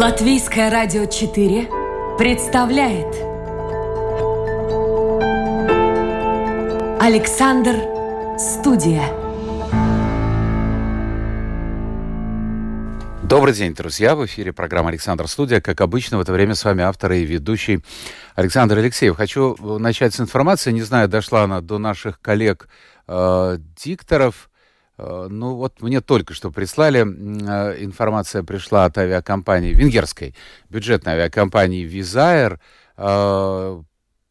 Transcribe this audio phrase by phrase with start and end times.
[0.00, 1.68] Латвийское радио 4
[2.18, 3.08] представляет
[7.02, 7.74] Александр
[8.38, 9.02] Студия
[13.24, 14.14] Добрый день, друзья!
[14.14, 15.60] В эфире программа «Александр Студия».
[15.60, 17.82] Как обычно, в это время с вами автор и ведущий
[18.36, 19.16] Александр Алексеев.
[19.16, 20.70] Хочу начать с информации.
[20.70, 24.48] Не знаю, дошла она до наших коллег-дикторов.
[24.98, 30.34] Э, ну вот мне только что прислали, э, информация пришла от авиакомпании, венгерской
[30.68, 32.60] бюджетной авиакомпании «Визаер».
[32.96, 33.82] Э,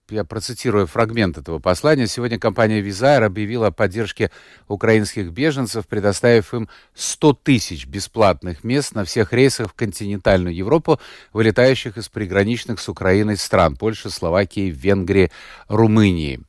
[0.09, 2.08] я процитирую фрагмент этого послания.
[2.08, 4.31] Сегодня компания «Визаер» объявила о поддержке
[4.70, 11.02] украинских беженцев, предоставив им 100 тысяч бесплатных мест на всех рейсах в континентальную Европу,
[11.34, 15.30] вылетающих из приграничных с Украиной стран– Польши, Словакии, Венгрии,
[15.67, 16.39] Румынии.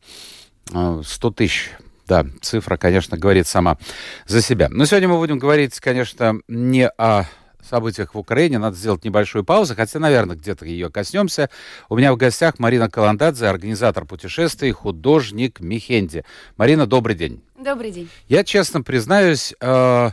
[0.70, 1.72] 100 тысяч
[2.08, 3.76] да, цифра, конечно, говорит сама
[4.26, 4.68] за себя.
[4.70, 7.26] Но сегодня мы будем говорить, конечно, не о
[7.62, 8.58] событиях в Украине.
[8.58, 11.50] Надо сделать небольшую паузу, хотя, наверное, где-то ее коснемся.
[11.90, 16.24] У меня в гостях Марина Каландадзе, организатор путешествий, художник Михенди.
[16.56, 17.42] Марина, добрый день.
[17.62, 18.08] Добрый день.
[18.26, 20.10] Я честно признаюсь, э,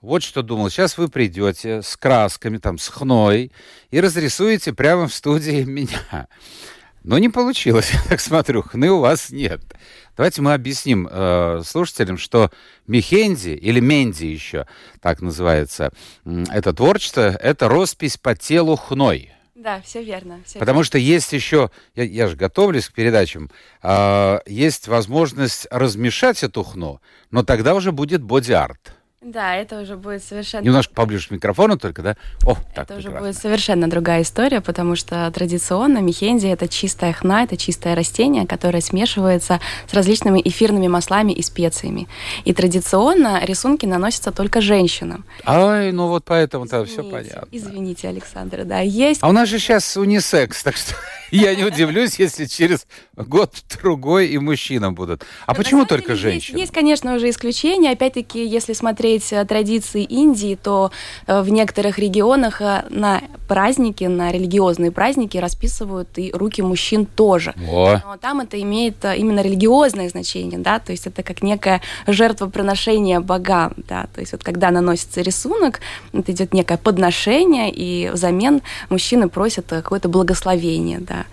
[0.00, 0.70] вот что думал.
[0.70, 3.52] Сейчас вы придете с красками, там, с хной
[3.92, 6.26] и разрисуете прямо в студии меня.
[7.08, 9.62] Но не получилось, я так смотрю, хны у вас нет.
[10.14, 12.50] Давайте мы объясним э, слушателям, что
[12.86, 14.66] Мехенди или Менди еще
[15.00, 15.90] так называется
[16.50, 19.32] это творчество, это роспись по телу хной.
[19.54, 20.42] Да, все верно.
[20.44, 20.84] Все Потому верно.
[20.84, 23.50] что есть еще, я, я же готовлюсь к передачам,
[23.82, 27.00] э, есть возможность размешать эту хну,
[27.30, 28.97] но тогда уже будет боди-арт.
[29.20, 30.64] Да, это уже будет совершенно...
[30.64, 32.16] Немножко поближе к микрофону только, да?
[32.46, 33.10] О, так Это прекрасно.
[33.10, 38.46] уже будет совершенно другая история, потому что традиционно мехенди— это чистая хна, это чистое растение,
[38.46, 42.06] которое смешивается с различными эфирными маслами и специями.
[42.44, 45.24] И традиционно рисунки наносятся только женщинам.
[45.44, 47.48] Ай, ну вот поэтому-то все понятно.
[47.50, 49.20] Извините, Александр, да, есть...
[49.24, 50.94] А у нас же сейчас унисекс, так что
[51.32, 55.24] я не удивлюсь, если через год-другой и мужчинам будут.
[55.44, 56.56] А почему только женщины?
[56.56, 57.90] Есть, конечно, уже исключения.
[57.90, 60.90] Опять-таки, если смотреть смотреть э, традиции Индии, то
[61.26, 67.54] э, в некоторых регионах э, на праздники, на религиозные праздники расписывают и руки мужчин тоже.
[67.70, 67.98] О.
[68.04, 73.72] Но там это имеет именно религиозное значение, да, то есть это как некое жертвоприношение богам,
[73.76, 75.80] да, то есть вот когда наносится рисунок,
[76.12, 81.24] это идет некое подношение, и взамен мужчины просят какое-то благословение, да.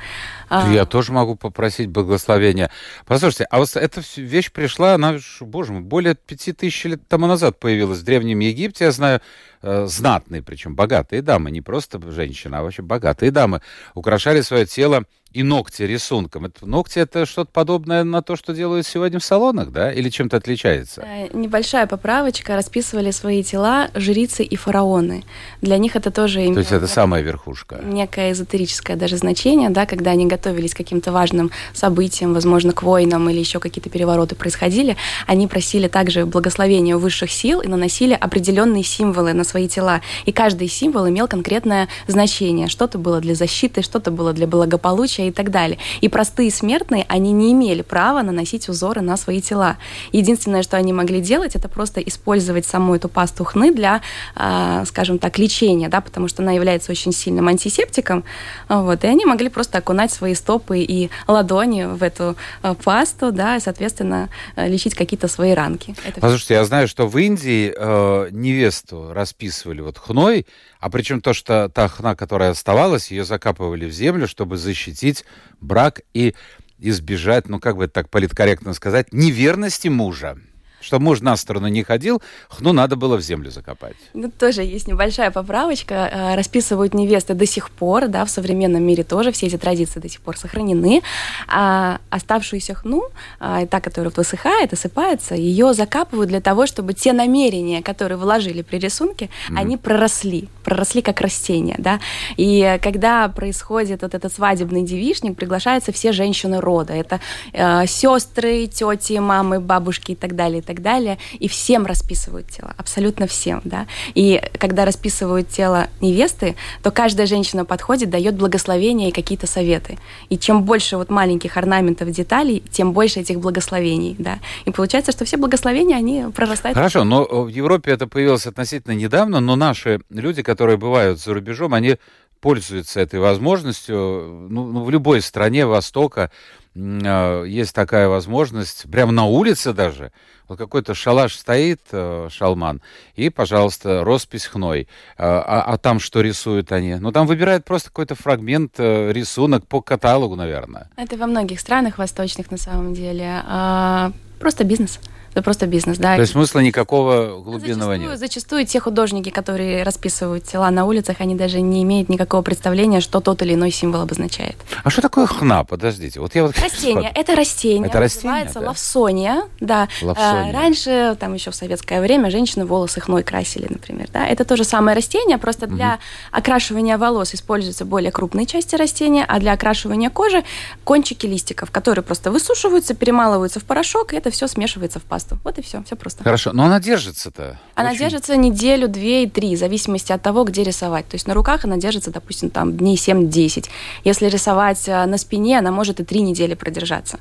[0.50, 0.72] А...
[0.72, 2.70] Я тоже могу попросить благословения.
[3.06, 7.60] Послушайте, а вот эта вещь пришла, она, боже мой, более пяти тысяч лет тому назад
[7.60, 8.86] появилась в Древнем Египте.
[8.86, 9.22] Я знаю,
[9.62, 13.62] э, знатные, причем богатые дамы, не просто женщины, а вообще богатые дамы,
[13.94, 15.06] украшали свое тело
[15.36, 16.46] и ногти рисунком.
[16.46, 19.92] Это, ногти это что-то подобное на то, что делают сегодня в салонах, да?
[19.92, 21.02] Или чем-то отличается?
[21.06, 22.56] Э, небольшая поправочка.
[22.56, 25.26] Расписывали свои тела жрицы и фараоны.
[25.62, 26.40] Для них это тоже.
[26.54, 27.82] То есть это самая верхушка?
[27.84, 33.30] Некое эзотерическое даже значение, да, когда они готовились к каким-то важным событиям, возможно, к войнам
[33.30, 34.96] или еще какие-то перевороты происходили,
[35.28, 40.00] они просили также благословения высших сил и наносили определенные символы на свои тела.
[40.24, 42.70] И каждый символ имел конкретное значение.
[42.70, 45.78] Что-то было для защиты, что-то было для благополучия, и так далее.
[46.02, 49.78] И простые смертные, они не имели права наносить узоры на свои тела.
[50.12, 54.02] Единственное, что они могли делать, это просто использовать саму эту пасту хны для,
[54.36, 58.24] э, скажем так, лечения, да, потому что она является очень сильным антисептиком.
[58.70, 63.58] Вот, и они могли просто окунать свои стопы и ладони в эту э, пасту, да,
[63.58, 65.96] и, соответственно, э, лечить какие-то свои ранки.
[66.06, 70.46] Это Послушайте, я знаю, что в Индии э, невесту расписывали вот хной,
[70.86, 75.26] а причем то, что та хна, которая оставалась, ее закапывали в землю, чтобы защитить
[75.60, 76.36] брак и
[76.78, 80.38] избежать, ну как бы так политкорректно сказать, неверности мужа
[80.86, 83.96] чтобы муж на сторону не ходил, хну надо было в землю закопать.
[84.14, 85.94] Ну, тоже есть небольшая поправочка.
[85.94, 90.10] Э, расписывают невесты до сих пор, да, в современном мире тоже все эти традиции до
[90.10, 91.02] сих пор сохранены.
[91.48, 93.04] А оставшуюся хну,
[93.40, 98.78] а, та, которая высыхает, осыпается, ее закапывают для того, чтобы те намерения, которые вложили при
[98.78, 99.58] рисунке, mm-hmm.
[99.58, 102.00] они проросли, проросли как растения, да.
[102.38, 106.94] И когда происходит вот этот свадебный девишник, приглашаются все женщины рода.
[106.94, 107.20] Это
[107.54, 112.48] э, сестры, тети, мамы, бабушки и так далее, и так так далее, и всем расписывают
[112.50, 113.88] тело, абсолютно всем, да.
[114.14, 119.98] И когда расписывают тело невесты, то каждая женщина подходит, дает благословения и какие-то советы.
[120.30, 124.40] И чем больше вот маленьких орнаментов, деталей, тем больше этих благословений, да.
[124.66, 126.76] И получается, что все благословения, они прорастают.
[126.76, 131.74] Хорошо, но в Европе это появилось относительно недавно, но наши люди, которые бывают за рубежом,
[131.74, 131.98] они
[132.46, 134.48] пользуется этой возможностью.
[134.52, 136.30] Ну, ну в любой стране Востока
[136.76, 140.12] э, есть такая возможность, прямо на улице даже,
[140.48, 142.84] вот какой-то шалаш стоит, э, шалман,
[143.16, 144.88] и, пожалуйста, роспись хной.
[145.18, 146.94] А, а, а там что рисуют они?
[146.94, 150.92] Ну, там выбирают просто какой-то фрагмент, э, рисунок по каталогу, наверное.
[150.98, 153.42] Это во многих странах восточных на самом деле.
[153.48, 155.00] А, просто бизнес.
[155.36, 156.16] Это просто бизнес, да.
[156.16, 158.20] То есть смысла никакого глубинного зачастую, нет?
[158.20, 163.20] Зачастую те художники, которые расписывают тела на улицах, они даже не имеют никакого представления, что
[163.20, 164.56] тот или иной символ обозначает.
[164.86, 165.66] А что такое хна?
[165.66, 166.22] Подождите.
[166.22, 166.58] Вот я вот...
[166.58, 167.12] Растение.
[167.16, 167.90] Это растение.
[167.90, 168.68] Это растение, Называется да?
[168.68, 169.44] лавсония.
[169.60, 169.90] Да.
[170.02, 170.52] Лавсония.
[170.52, 174.08] А, раньше, там еще в советское время, женщины волосы хной красили, например.
[174.14, 174.26] Да?
[174.26, 176.00] Это то же самое растение, просто для
[176.32, 180.46] окрашивания волос используются более крупные части растения, а для окрашивания кожи
[180.86, 185.25] кончики листиков, которые просто высушиваются, перемалываются в порошок, и это все смешивается в пасту.
[185.44, 186.24] Вот и все, все просто.
[186.24, 187.60] Хорошо, но она держится-то?
[187.76, 191.08] Она Очень- держится неделю, две и три, в зависимости от того, где рисовать.
[191.08, 193.66] То есть на руках она держится, допустим, там дней 7-10.
[194.04, 197.20] Если рисовать э, на спине, она может и три недели продержаться.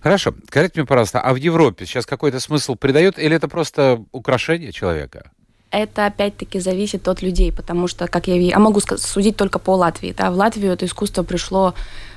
[0.00, 4.72] Хорошо, скажите мне, пожалуйста, а в Европе сейчас какой-то смысл придает, или это просто украшение
[4.72, 5.30] человека?
[5.70, 9.76] Это опять-таки зависит от людей, потому что, как я ви- а могу судить только по
[9.76, 10.12] Латвии.
[10.16, 10.30] Да?
[10.30, 11.74] В Латвию это искусство пришло,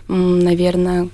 [0.07, 1.09] наверное,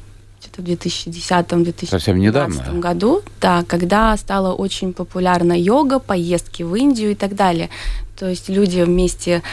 [0.58, 2.80] где-то в 2010-2012 Совсем недавно.
[2.80, 7.70] году, да, когда стала очень популярна йога, поездки в Индию и так далее.
[8.18, 9.44] То есть люди вместе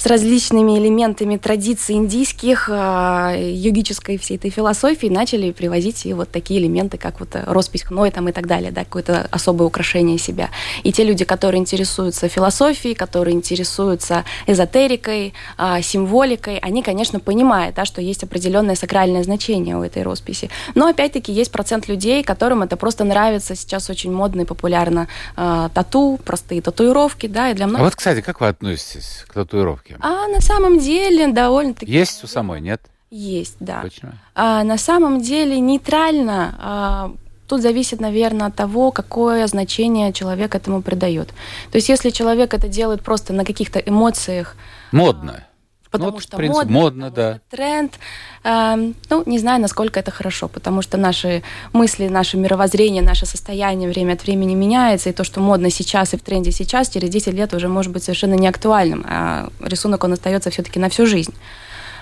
[0.00, 6.58] с различными элементами традиций индийских, а, йогической всей этой философии начали привозить и вот такие
[6.58, 10.48] элементы, как вот э, роспись хной там и так далее, да, какое-то особое украшение себя.
[10.84, 17.84] И те люди, которые интересуются философией, которые интересуются эзотерикой, а, символикой, они, конечно, понимают, да,
[17.84, 20.48] что есть определенное сакральное значение у этой росписи.
[20.74, 23.54] Но, опять-таки, есть процент людей, которым это просто нравится.
[23.54, 27.84] Сейчас очень модно и популярно а, тату, простые татуировки, да, и для А многих...
[27.84, 29.89] вот, кстати, как вы относитесь к татуировке?
[30.00, 31.90] А на самом деле довольно-таки...
[31.90, 32.80] Есть у самой, нет?
[33.10, 33.80] Есть, да.
[33.82, 34.12] Почему?
[34.34, 36.54] А, на самом деле нейтрально.
[36.58, 37.12] а,
[37.48, 41.28] тут зависит, наверное, от того, какое значение человек этому придает.
[41.72, 44.56] То есть, если человек это делает просто на каких-то эмоциях,
[44.92, 45.44] Модно.
[45.90, 47.34] Потому Ну, вот, что в принципе, модно, модно, потому да.
[47.34, 47.98] что тренд,
[48.44, 51.42] эм, ну, не знаю, насколько это хорошо, потому что наши
[51.72, 56.16] мысли, наше мировоззрение, наше состояние время от времени меняется, и то, что модно сейчас и
[56.16, 60.50] в тренде сейчас, через 10 лет уже может быть совершенно неактуальным, а рисунок, он остается
[60.50, 61.34] все-таки на всю жизнь.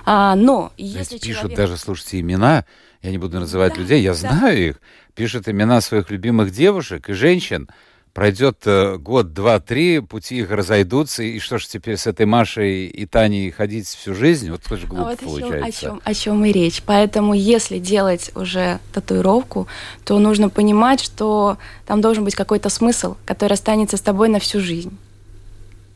[0.05, 1.57] А, но если пишут человек...
[1.59, 2.65] даже, слушайте, имена,
[3.03, 4.17] я не буду называть Да, людей, я да.
[4.17, 4.81] знаю их,
[5.15, 7.69] пишут имена своих любимых девушек и женщин,
[8.19, 12.87] пройдет э, год, два, три, пути их разойдутся, и что ж теперь с этой Машей
[12.87, 14.51] и Таней ходить всю жизнь?
[14.51, 15.81] Вот тоже А глупо вот о чем, о, получается.
[15.81, 16.83] чем, о чем и речь.
[16.85, 19.69] Поэтому, если делать уже татуировку,
[20.05, 24.59] то нужно понимать, что там должен быть какой-то смысл, который останется с тобой на всю
[24.59, 24.99] жизнь.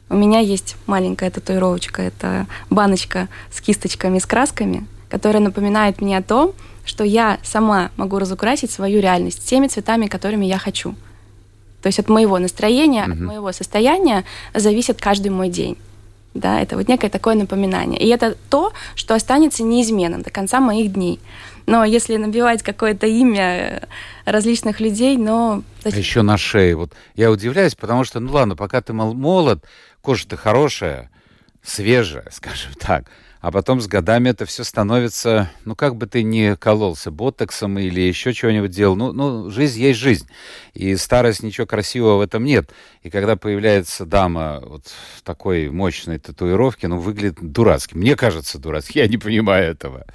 [0.09, 6.23] У меня есть маленькая татуировочка, это баночка с кисточками, с красками, которая напоминает мне о
[6.23, 6.53] том,
[6.85, 10.95] что я сама могу разукрасить свою реальность теми цветами, которыми я хочу.
[11.83, 13.27] То есть от моего настроения, от Мгм.
[13.27, 14.25] моего состояния
[14.55, 15.77] зависит каждый мой день.
[16.35, 18.01] Да, это вот некое такое напоминание.
[18.01, 21.21] И это то, что останется неизменным до конца моих дней.
[21.67, 23.81] Но если набивать какое-то имя э,
[24.25, 25.63] различных людей, но...
[25.85, 26.75] А еще на шее.
[26.75, 29.63] Вот я удивляюсь, потому что, ну ладно, пока ты мол- молод,
[30.01, 31.11] кожа-то хорошая,
[31.63, 33.05] свежая, скажем так.
[33.43, 38.01] А потом с годами это все становится, ну как бы ты ни кололся ботоксом или
[38.01, 40.29] еще чего-нибудь делал, ну, ну жизнь есть жизнь.
[40.75, 42.71] И старость, ничего красивого в этом нет.
[43.03, 44.85] И когда появляется дама вот
[45.17, 47.97] в такой мощной татуировке, ну выглядит дурацки.
[47.97, 50.07] Мне кажется дурацки, я не понимаю этого.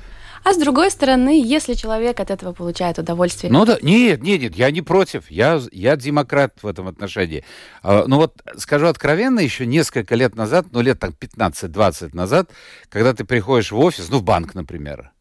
[0.44, 4.56] А с другой стороны, если человек от этого получает удовольствие, Ну да, нет, нет, нет,
[4.56, 7.44] я не против, я, я демократ в этом отношении.
[7.84, 12.52] А, Ну вот скажу откровенно, еще несколько лет назад, ну лет там 15-20 назад,
[12.90, 15.12] когда ты приходишь в офис, ну в банк, например,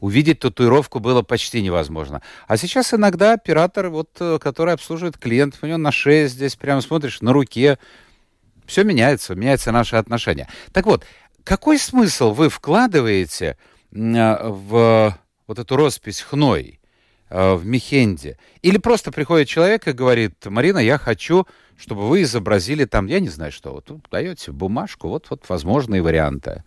[0.00, 2.22] увидеть татуировку было почти невозможно.
[2.46, 6.80] А сейчас иногда оператор, вот, э, который обслуживает клиентов, у него на шее здесь прямо
[6.80, 7.78] смотришь, на руке,
[8.66, 10.48] все меняется, меняется наше отношение.
[10.72, 11.04] Так вот,
[11.42, 13.56] какой смысл вы вкладываете
[13.90, 16.80] в вот эту роспись хной
[17.30, 18.38] э, в Мехенде?
[18.62, 21.46] Или просто приходит человек и говорит, Марина, я хочу,
[21.78, 26.62] чтобы вы изобразили там, я не знаю что, вот даете бумажку, вот, вот возможные варианты.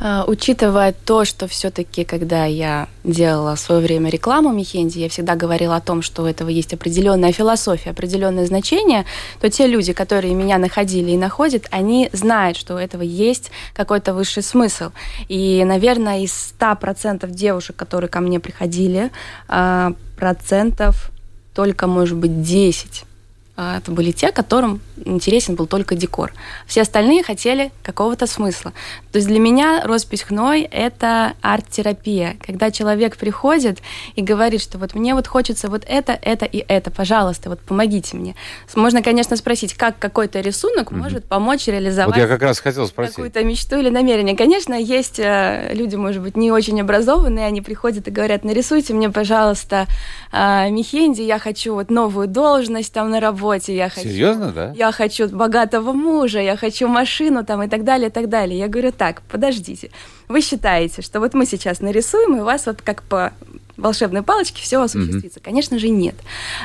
[0.00, 5.36] А, Учитывая то, что все-таки, когда я делала в свое время рекламу Мехенди, я всегда
[5.36, 9.04] говорила о том, что у этого есть определенная философия, определенное значение,
[9.40, 14.14] то те люди, которые меня находили и находят, они знают, что у этого есть какой-то
[14.14, 14.90] высший смысл.
[15.28, 19.10] И, наверное, из 100% девушек, которые ко мне приходили,
[19.46, 21.10] а, процентов
[21.54, 23.13] только, может быть, 10 А,
[23.56, 26.32] это были те, которым интересен был только декор.
[26.66, 28.72] Все остальные хотели какого-то смысла.
[29.12, 32.36] То есть для меня роспись хной– это арт-терапия.
[32.44, 33.78] Когда человек приходит
[34.16, 38.16] и говорит, что вот мне вот хочется вот это, это и это, пожалуйста, вот помогите
[38.16, 38.34] мне.
[38.74, 40.96] Можно, конечно, спросить, как какой-то рисунок mm-hmm.
[40.96, 43.14] может помочь реализовать вот я как раз хотел спросить.
[43.14, 44.36] какую-то мечту или намерение.
[44.36, 49.10] Конечно, есть э, люди, может быть, не очень образованные, они приходят и говорят, нарисуйте мне,
[49.10, 49.86] пожалуйста,
[50.32, 54.08] э, Мехенди, я хочу вот новую должность там на работе, работе, я хочу...
[54.08, 54.72] Серьезно, да?
[54.76, 58.58] Я хочу богатого мужа, я хочу машину там и так далее, и так далее.
[58.58, 59.90] Я говорю, так, подождите.
[60.28, 63.32] Вы считаете, что вот мы сейчас нарисуем, и у вас вот как по
[63.76, 65.40] волшебной палочке все осуществится?
[65.40, 65.44] Mm-hmm.
[65.44, 66.14] Конечно же, нет.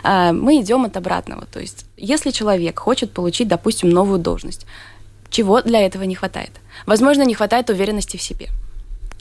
[0.03, 1.45] А, мы идем от обратного.
[1.45, 4.65] То есть, если человек хочет получить, допустим, новую должность,
[5.29, 6.51] чего для этого не хватает?
[6.85, 8.47] Возможно, не хватает уверенности в себе.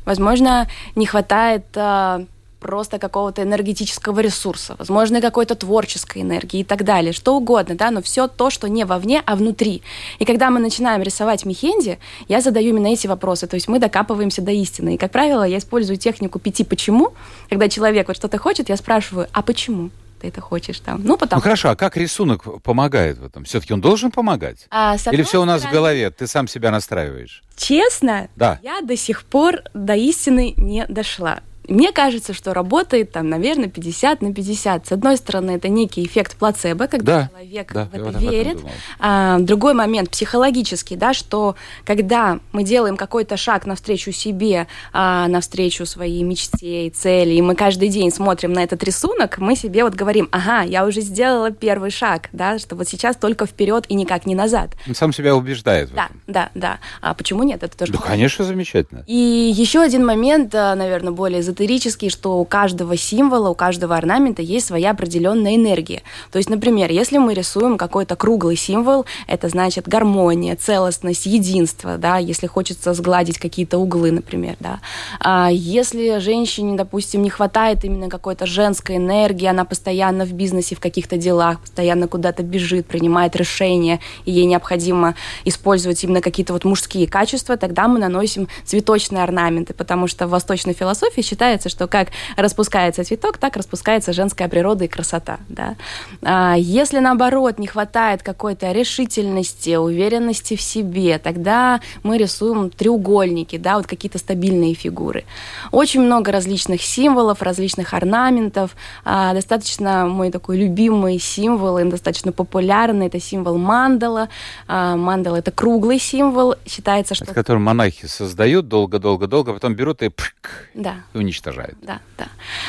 [0.05, 2.25] Возможно, не хватает а,
[2.61, 8.03] просто какого-то энергетического ресурса, возможно, какой-то творческой энергии и так далее, что угодно, да, но
[8.03, 9.83] все то, что не вовне, а внутри.
[10.19, 11.99] И когда мы начинаем рисовать Мехенди,
[12.29, 14.95] я задаю именно эти вопросы, то есть мы докапываемся до истины.
[14.95, 17.13] И, как правило, я использую технику пяти «почему»,
[17.49, 19.91] когда человек вот что-то хочет, я спрашиваю, а почему?
[20.19, 21.03] ты это хочешь там.
[21.05, 21.39] Ну, потому...
[21.39, 23.45] ну хорошо, а как рисунок помогает в этом?
[23.45, 24.67] Все-таки он должен помогать?
[24.71, 25.71] А, Или все у нас стороны...
[25.71, 26.11] в голове?
[26.11, 27.43] Ты сам себя настраиваешь?
[27.57, 28.59] Честно, да.
[28.63, 31.41] я до сих пор до истины не дошла.
[31.69, 34.87] Мне кажется, что работает там, наверное, 50 на 50.
[34.87, 38.59] С одной стороны, это некий эффект плацебо, когда да, человек да, в это верит.
[38.99, 45.85] А, другой момент психологический, да, что когда мы делаем какой-то шаг навстречу себе, а, навстречу
[45.85, 49.95] своей мечте и цели, и мы каждый день смотрим на этот рисунок, мы себе вот
[49.95, 54.25] говорим, ага, я уже сделала первый шаг, да, что вот сейчас только вперед и никак
[54.25, 54.71] не назад.
[54.87, 55.93] Он сам себя убеждает.
[55.93, 56.79] Да, да, да.
[57.03, 57.63] А почему нет?
[57.63, 57.93] Это тоже.
[57.93, 59.05] Да, конечно, замечательно.
[59.07, 64.67] И еще один момент, наверное, более эзотерический, что у каждого символа, у каждого орнамента есть
[64.67, 66.03] своя определенная энергия.
[66.31, 72.19] То есть, например, если мы рисуем какой-то круглый символ, это значит гармония, целостность, единство, да,
[72.19, 74.81] если хочется сгладить какие-то углы, например, да.
[75.21, 80.81] А если женщине, допустим, не хватает именно какой-то женской энергии, она постоянно в бизнесе, в
[80.81, 87.07] каких-то делах, постоянно куда-то бежит, принимает решения, и ей необходимо использовать именно какие-то вот мужские
[87.09, 92.09] качества, тогда мы наносим цветочные орнаменты, потому что в восточной философии считается, считается, что как
[92.37, 95.39] распускается цветок, так распускается женская природа и красота.
[95.49, 95.77] Да?
[96.23, 103.77] А если, наоборот, не хватает какой-то решительности, уверенности в себе, тогда мы рисуем треугольники, да,
[103.77, 105.25] вот какие-то стабильные фигуры.
[105.73, 108.77] Очень много различных символов, различных орнаментов.
[109.05, 114.29] А, достаточно мой такой любимый символ, и достаточно популярный, это символ мандала.
[114.67, 117.25] А, мандала– это круглый символ, считается, что...
[117.25, 120.97] Это который монахи создают долго-долго-долго, потом берут и, пшик, да.
[121.15, 121.77] и уничтожает.
[121.83, 122.29] Да, да.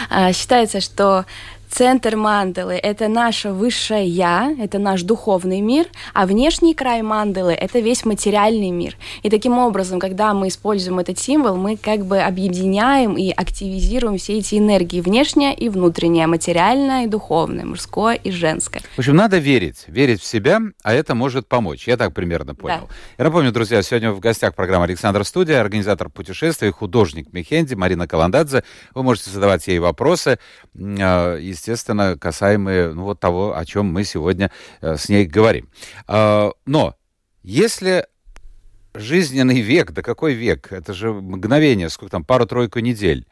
[0.09, 1.25] А, считается, что
[1.69, 7.79] Центр мандалы– это наше высшее «я», это наш духовный мир, а внешний край мандалы– это
[7.79, 8.97] весь материальный мир.
[9.21, 14.39] И таким образом, когда мы используем этот символ, мы как бы объединяем и активизируем все
[14.39, 18.81] эти энергии, внешняя и внутренняя, материальная и духовная, мужское и женское.
[18.95, 21.87] В общем, надо верить, верить в себя, а это может помочь.
[21.87, 22.87] Я так примерно понял.
[22.87, 22.95] Да.
[23.19, 28.63] Я напомню, друзья, сегодня в гостях программы «Александр Студия», организатор путешествий, художник Мехенди Марина Каландадзе.
[28.95, 30.39] Вы можете задавать ей вопросы,
[30.75, 34.49] а, естественно, касаемые ну, вот того, о чем мы сегодня
[34.81, 35.69] э, с ней говорим.
[36.07, 36.95] А, но
[37.43, 38.07] если
[38.93, 40.71] жизненный век, да какой век?
[40.71, 43.27] Это же мгновение, сколько там, пару-тройку недель.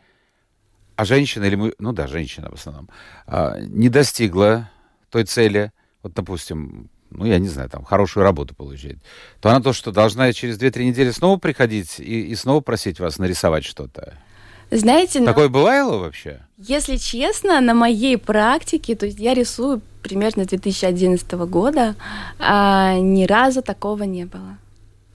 [0.95, 2.89] А женщина или мы, ну да, женщина в основном,
[3.25, 4.69] а, не достигла
[5.09, 5.71] той цели,
[6.03, 8.97] вот, допустим, ну, я не знаю, там, хорошую работу получить,
[9.39, 13.17] то она то, что должна через 2-3 недели снова приходить и, и снова просить вас
[13.19, 14.17] нарисовать что-то.
[14.71, 15.53] Знаете, такое но...
[15.53, 16.41] бывало вообще?
[16.57, 21.95] Если честно, на моей практике, то есть я рисую примерно с 2011 года,
[22.39, 24.57] а ни разу такого не было.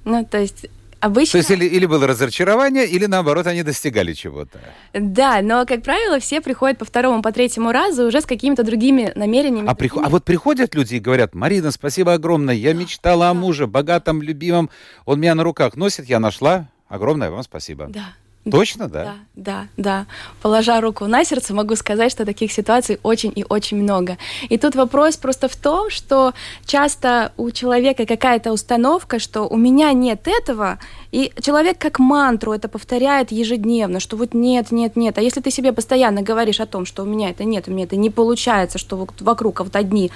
[0.04, 0.66] Ну, то есть
[1.02, 1.32] Обычно...
[1.32, 4.60] То есть или, или было разочарование, или наоборот они достигали чего-то.
[4.94, 9.10] Да, но, как правило, все приходят по второму, по третьему разу уже с какими-то другими
[9.16, 9.68] намерениями.
[9.68, 10.04] А, приход...
[10.06, 14.70] а вот приходят люди и говорят, Марина, спасибо огромное, я мечтала о муже, богатом, любимом,
[15.04, 17.88] он меня на руках носит, я нашла, огромное вам спасибо.
[17.88, 18.14] Да,
[18.50, 19.04] Точно, да?
[19.04, 20.06] Да, да, да.
[20.42, 24.18] Положа руку на сердце, могу сказать, что таких ситуаций очень и очень много.
[24.48, 26.34] И тут вопрос просто в том, что
[26.66, 30.80] часто у человека какая-то установка, что у меня нет этого,
[31.12, 35.18] и человек как мантру это повторяет ежедневно, что вот нет, нет, нет.
[35.18, 37.84] А если ты себе постоянно говоришь о том, что у меня это нет, у меня
[37.84, 40.10] это не получается, что вокруг вот одни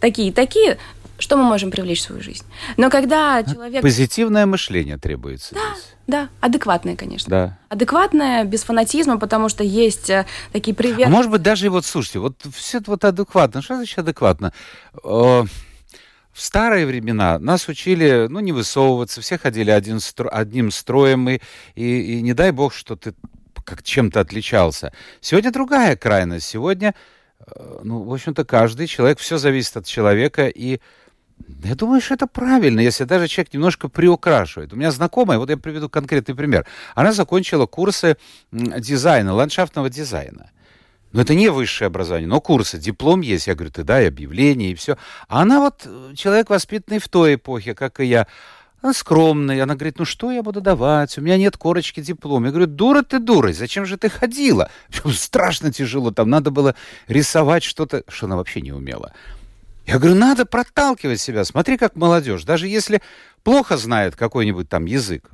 [0.00, 0.78] такие такие,
[1.18, 2.44] что мы можем привлечь в свою жизнь?
[2.76, 3.82] Но когда человек...
[3.82, 5.60] Позитивное мышление требуется да.
[5.74, 5.94] здесь.
[6.06, 7.30] Да, адекватная, конечно.
[7.30, 7.58] Да.
[7.68, 11.06] Адекватная, без фанатизма, потому что есть э, такие привет.
[11.06, 13.60] А может быть, даже вот, слушайте, вот все это вот адекватно.
[13.60, 14.54] Что значит адекватно?
[15.04, 15.44] Э,
[16.38, 21.40] в старые времена нас учили, ну, не высовываться, все ходили один стро, одним строем, и,
[21.74, 23.12] и, и не дай бог, что ты
[23.64, 24.92] как чем-то отличался.
[25.20, 26.46] Сегодня другая крайность.
[26.46, 26.94] Сегодня,
[27.46, 30.80] э, ну, в общем-то, каждый человек, все зависит от человека, и
[31.64, 34.72] я думаю, что это правильно, если даже человек немножко приукрашивает.
[34.72, 36.66] У меня знакомая, вот я приведу конкретный пример.
[36.94, 38.16] Она закончила курсы
[38.52, 40.50] дизайна, ландшафтного дизайна.
[41.12, 43.46] Но это не высшее образование, но курсы, диплом есть.
[43.46, 44.98] Я говорю, ты дай объявление и все.
[45.26, 48.26] А она вот э, человек, воспитанный в той эпохе, как и я.
[48.82, 49.62] Она скромная.
[49.62, 51.16] Она говорит, ну что я буду давать?
[51.16, 52.46] У меня нет корочки диплома.
[52.46, 54.70] Я говорю, дура ты дура, зачем же ты ходила?
[55.12, 56.74] Страшно тяжело, там надо было
[57.08, 59.14] рисовать что-то, что она вообще не умела.
[59.88, 61.44] Я говорю, надо проталкивать себя.
[61.44, 62.44] Смотри, как молодежь.
[62.44, 63.00] Даже если
[63.42, 65.30] плохо знает какой-нибудь там язык,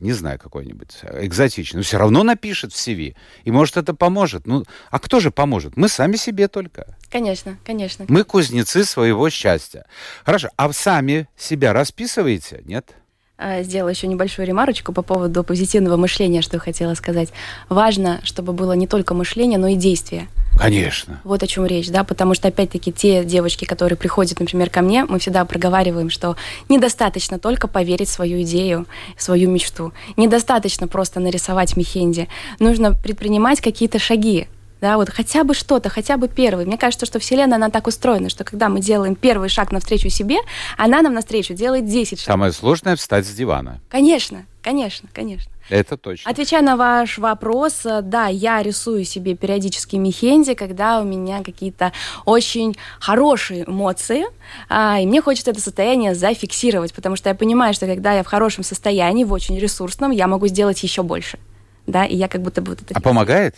[0.00, 0.90] не знаю, какой-нибудь
[1.20, 3.14] экзотичный, но все равно напишет в CV.
[3.44, 4.44] И может это поможет.
[4.44, 5.76] Ну, а кто же поможет?
[5.76, 6.96] Мы сами себе только.
[7.12, 8.04] Конечно, конечно.
[8.08, 9.86] Мы кузнецы своего счастья.
[10.24, 12.96] Хорошо, а сами себя расписываете, нет?
[13.38, 17.28] А, сделала еще небольшую ремарочку по поводу позитивного мышления, что я хотела сказать.
[17.68, 20.26] Важно, чтобы было не только мышление, но и действие.
[20.58, 21.20] Конечно.
[21.24, 25.04] Вот о чем речь, да, потому что, опять-таки, те девочки, которые приходят, например, ко мне,
[25.04, 26.36] мы всегда проговариваем, что
[26.68, 29.92] недостаточно только поверить в свою идею, в свою мечту.
[30.16, 32.28] Недостаточно просто нарисовать мехенди.
[32.58, 34.46] Нужно предпринимать какие-то шаги,
[34.82, 36.66] да, вот хотя бы что-то, хотя бы первый.
[36.66, 40.38] Мне кажется, что Вселенная, она так устроена, что когда мы делаем первый шаг навстречу себе,
[40.76, 42.24] она нам навстречу делает 10 шагов.
[42.24, 43.80] Самое сложное— встать с дивана.
[43.88, 45.51] Конечно, конечно, конечно.
[45.68, 46.30] Это точно.
[46.30, 51.92] Отвечая на ваш вопрос, э, да, я рисую себе периодически мехенди, когда у меня какие-то
[52.24, 54.24] очень хорошие эмоции,
[54.68, 58.26] а, и мне хочется это состояние зафиксировать, потому что я понимаю, что когда я в
[58.26, 61.38] хорошем состоянии, в очень ресурсном, я могу сделать еще больше.
[61.86, 62.94] Да, и я как будто бы вот это...
[62.94, 63.56] А помогает?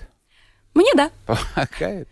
[0.75, 1.11] Мне да.
[1.26, 2.08] Помогает.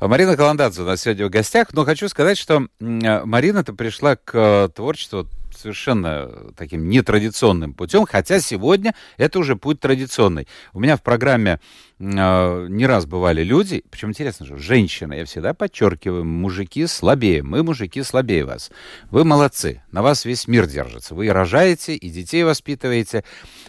[0.00, 1.68] Марина Каландадзе у нас сегодня в гостях.
[1.72, 5.26] Но хочу сказать, что Марина-то пришла к э, творчеству
[5.60, 10.48] совершенно таким нетрадиционным путем, хотя сегодня это уже путь традиционный.
[10.72, 11.60] У меня в программе
[11.98, 17.62] э, не раз бывали люди, причем интересно же, женщины, я всегда подчеркиваю, мужики слабее, мы
[17.62, 18.70] мужики слабее вас.
[19.10, 23.24] Вы молодцы, на вас весь мир держится, вы рожаете и детей воспитываете,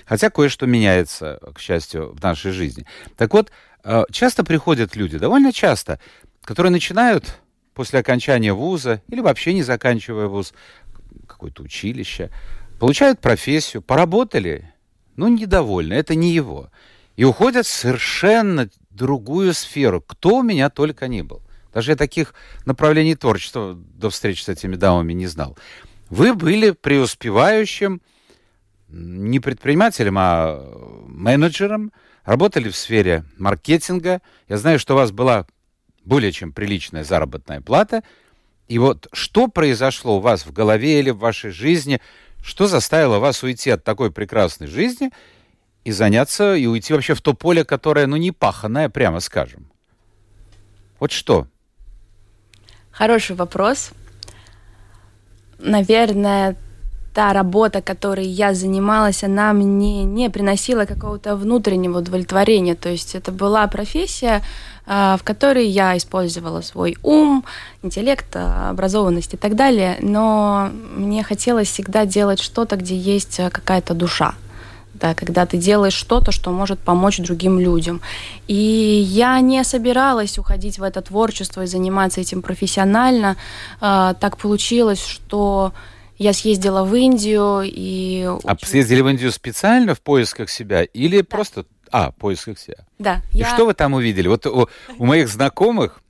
[0.06, 2.86] хотя кое-что меняется, к счастью, в нашей жизни.
[3.18, 3.52] Так вот,
[3.84, 6.00] Э, часто приходят люди, довольно часто,
[6.44, 7.40] которые начинают
[7.74, 10.54] после окончания вуза или вообще не заканчивая вуз,
[11.28, 12.30] какое-то училище,
[12.80, 14.74] получают профессию, поработали,
[15.16, 16.70] ну, недовольны, это не его.
[17.16, 21.42] И уходят в совершенно другую сферу, кто у меня только не был.
[21.74, 22.34] Даже я таких
[22.66, 25.58] направлений творчества до встречи с этими дамами не знал.
[26.10, 28.02] Вы были преуспевающим
[28.90, 31.94] не предпринимателем, а менеджером,
[32.24, 34.22] работали в сфере маркетинга.
[34.50, 35.48] Я знаю, что у вас была
[36.04, 38.04] более чем приличная заработная плата.
[38.72, 42.00] И вот что произошло у вас в голове или в вашей жизни,
[42.42, 45.12] что заставило вас уйти от такой прекрасной жизни
[45.84, 49.70] и заняться, и уйти вообще в то поле, которое, ну, не паханное, прямо скажем?
[51.02, 51.48] Вот что?
[52.92, 53.92] Хороший вопрос.
[55.60, 56.56] Наверное,
[57.14, 62.76] та работа, которой я занималась, она мне не приносила какого-то внутреннего удовлетворения.
[62.76, 64.42] То есть это была профессия,
[64.86, 67.44] а, в которой я использовала свой ум,
[67.84, 74.36] интеллект, образованность и так далее, но мне хотелось всегда делать что-то, где есть какая-то душа.
[74.94, 78.02] Да, когда ты делаешь что-то, что может помочь другим людям.
[78.48, 83.36] И я не собиралась уходить в это творчество и заниматься этим профессионально.
[83.80, 85.74] А, так получилось, что
[86.22, 88.28] я съездила в Индию и...
[88.46, 91.24] А съездили в Индию специально в поисках себя или да.
[91.24, 91.66] просто...
[91.92, 92.86] А, в поисках себя.
[93.00, 93.22] Да.
[93.34, 93.48] И я...
[93.48, 94.28] что вы там увидели?
[94.28, 96.02] Вот у, у моих знакомых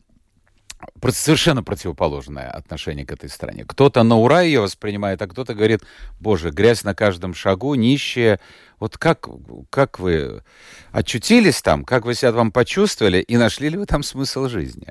[1.12, 3.64] совершенно противоположное отношение к этой стране.
[3.66, 5.82] Кто-то на ура ее воспринимает, а кто-то говорит,
[6.20, 8.40] боже, грязь на каждом шагу, нищие.
[8.80, 9.30] Вот как,
[9.70, 10.44] как вы
[10.92, 14.88] очутились там, как вы себя там почувствовали, и нашли ли вы там смысл жизни?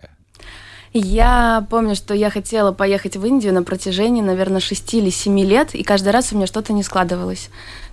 [0.92, 5.74] Я помню, что я хотела поехать в Индию на протяжении, наверное, 6 или 7 лет,
[5.74, 7.48] и каждый раз у меня что-то не складывалось.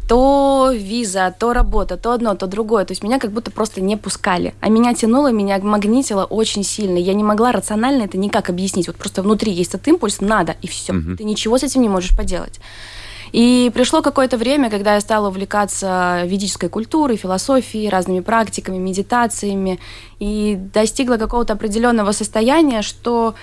[0.07, 2.85] То виза, то работа, то одно, то другое.
[2.85, 4.55] То есть меня как будто просто не пускали.
[4.61, 6.97] А меня тянуло, меня магнитило очень сильно.
[6.97, 8.87] Я не могла рационально это никак объяснить.
[8.87, 10.93] Вот просто внутри есть этот импульс, надо, и все.
[10.93, 11.17] Угу.
[11.17, 12.59] Ты ничего с этим не можешь поделать.
[13.31, 19.79] И пришло какое-то время, когда я стала увлекаться ведической культурой, философией, разными практиками, медитациями,
[20.19, 23.35] и достигла какого-то определенного состояния, что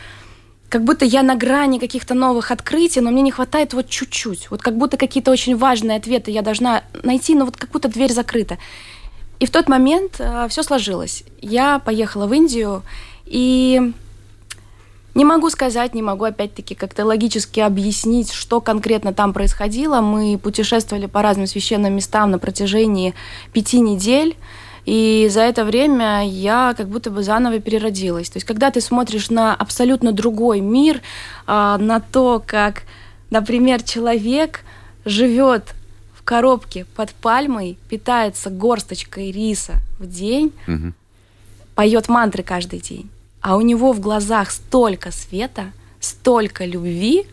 [0.68, 4.50] как будто я на грани каких-то новых открытий, но мне не хватает вот чуть-чуть.
[4.50, 8.12] Вот как будто какие-то очень важные ответы я должна найти, но вот как будто дверь
[8.12, 8.58] закрыта.
[9.38, 11.24] И в тот момент э, все сложилось.
[11.40, 12.82] Я поехала в Индию,
[13.26, 13.92] и
[15.14, 20.00] Не могу сказать, не могу опять-таки как-то логически объяснить, что конкретно там происходило.
[20.00, 23.14] Мы путешествовали по разным священным местам на протяжении
[23.52, 24.36] пяти недель.
[24.86, 28.28] И за это время я как будто бы заново переродилась.
[28.28, 31.00] То есть, когда ты смотришь на абсолютно другой мир,
[31.46, 32.82] а, на то, как,
[33.30, 34.60] например, человек
[35.04, 35.74] живет
[36.14, 40.92] в коробке под пальмой, питается горсточкой риса в день, угу.
[41.74, 43.08] поет мантры каждый день,
[43.44, 45.64] а у него в глазах столько света,
[46.00, 47.26] столько любви,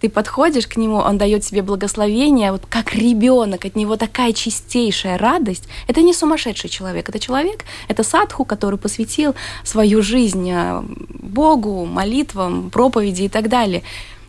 [0.00, 5.18] ты подходишь к нему, он дает тебе благословение, вот как ребенок, от него такая чистейшая
[5.18, 5.64] радость.
[5.88, 12.70] Это не сумасшедший человек, это человек, это садху, который посвятил свою жизнь э, Богу, молитвам,
[12.70, 13.82] проповеди и так далее.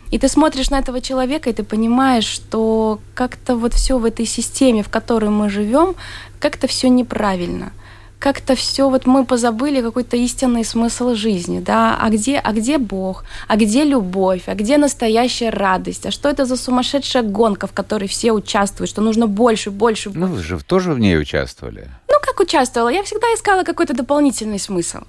[0.09, 4.25] И ты смотришь на этого человека, и ты понимаешь, что как-то вот все в этой
[4.25, 5.93] системе, в которой мы живем,
[6.39, 7.71] как-то все неправильно
[8.19, 13.23] как-то все вот мы позабыли какой-то истинный смысл жизни, да, а где, а где Бог,
[13.47, 18.09] а где любовь, а где настоящая радость, а что это за сумасшедшая гонка, в которой
[18.09, 20.19] все участвуют, что нужно больше, больше, больше.
[20.19, 21.89] Ну, вы же тоже в ней участвовали.
[22.09, 22.89] Ну, как участвовала?
[22.89, 24.99] Я всегда искала какой-то дополнительный смысл.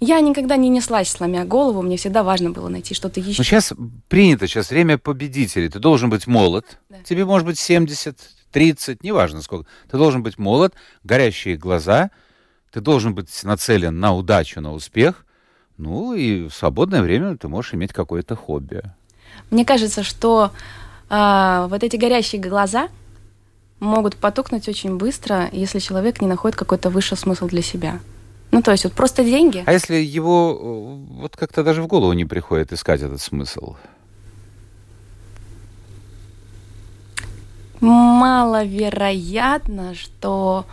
[0.00, 3.38] Я никогда не неслась, сломя голову, мне всегда важно было найти что-то еще.
[3.38, 3.72] Ну, сейчас
[4.08, 5.70] принято, сейчас время победителей.
[5.70, 6.98] Ты должен быть молод, да.
[7.04, 8.18] тебе может быть 70,
[8.52, 9.66] 30, неважно сколько.
[9.90, 12.10] Ты должен быть молод, горящие глаза–
[12.74, 15.24] ты должен быть нацелен на удачу, на успех.
[15.78, 18.82] Ну и в свободное время ты можешь иметь какое-то хобби.
[19.50, 20.50] Мне кажется, что
[21.08, 22.88] э, вот эти горящие глаза
[23.78, 28.00] могут потухнуть очень быстро, если человек не находит какой-то высший смысл для себя.
[28.50, 29.62] Ну, то есть вот просто деньги.
[29.66, 33.76] А если его э, вот как-то даже в голову не приходит искать этот смысл?
[37.80, 40.66] Маловероятно, что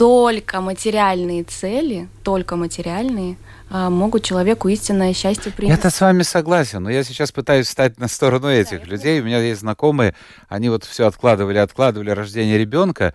[0.00, 3.36] только материальные цели, только материальные,
[3.68, 5.76] а, могут человеку истинное счастье принести.
[5.76, 9.20] Я-то с вами согласен, но я сейчас пытаюсь стать на сторону этих да, людей.
[9.20, 10.14] У меня есть знакомые,
[10.48, 13.12] они вот все откладывали, откладывали рождение ребенка,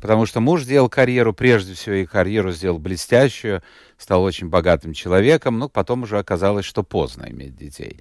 [0.00, 3.62] потому что муж сделал карьеру, прежде всего и карьеру сделал блестящую,
[3.98, 8.00] стал очень богатым человеком, но потом уже оказалось, что поздно иметь детей.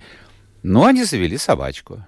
[0.63, 2.05] Но они завели собачку.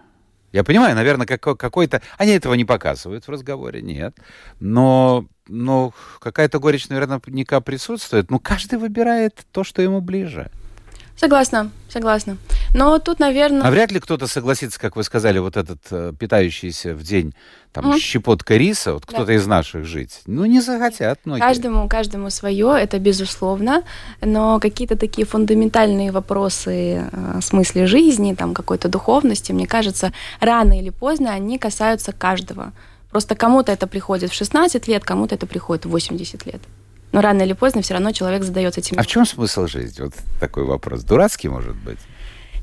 [0.54, 2.02] Я понимаю, наверное, какой-то...
[2.18, 4.16] Они этого не показывают в разговоре, нет.
[4.62, 8.32] Но но какая-то горечь, наверное, наверняка присутствует.
[8.32, 10.50] Но каждый выбирает то, что ему ближе.
[11.16, 12.38] Согласна, согласна.
[12.74, 13.62] Но тут, наверное...
[13.62, 17.36] А вряд ли кто-то согласится, как вы сказали, вот этот э, питающийся в день
[17.72, 18.00] там mm.
[18.00, 20.22] щепотка риса, вот кто-то из наших жить.
[20.26, 21.42] Ну, не захотят многие.
[21.42, 23.84] Каждому, каждому свое, это безусловно.
[24.22, 30.90] Но какие-то такие фундаментальные вопросы э, смысле жизни, там, какой-то духовности, мне кажется, рано или
[30.90, 32.74] поздно они касаются каждого.
[33.14, 36.60] Просто кому-то это приходит в 16 лет, кому-то это приходит в 80 лет.
[37.12, 38.98] Но рано или поздно все равно человек задается этим.
[38.98, 40.02] А в чем смысл жизни?
[40.02, 41.04] Вот такой вопрос.
[41.04, 42.00] Дурацкий, может быть?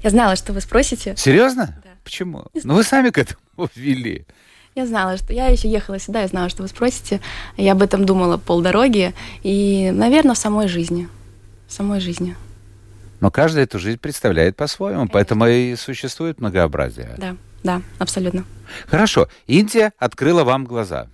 [0.03, 1.15] Я знала, что вы спросите.
[1.17, 1.81] Серьезно?
[1.85, 1.91] Да.
[2.03, 2.47] Почему?
[2.65, 3.39] Ну, вы сами к этому
[3.77, 4.27] ввели.
[4.75, 7.21] Я знала, что я еще ехала сюда, я знала, что вы спросите.
[7.57, 9.15] Я об этом думала полдороги.
[9.45, 11.09] И, наверное, в самой жизни.
[11.69, 12.35] В самой жизни.
[13.21, 17.15] Но каждый эту жизнь представляет по-своему, поэтому и существует многообразие.
[17.19, 17.37] Да.
[17.62, 18.44] Да, абсолютно.
[18.87, 19.29] Хорошо.
[19.46, 21.09] Индия открыла вам глаза.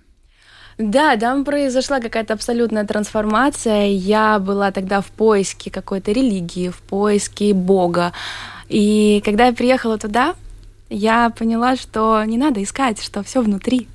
[0.77, 3.87] Да, там произошла какая-то абсолютная трансформация.
[3.87, 8.13] Я была тогда в поиске какой-то религии, в поиске Бога.
[8.69, 10.35] И когда я приехала туда,
[10.89, 13.87] я поняла, что не надо искать, что все внутри.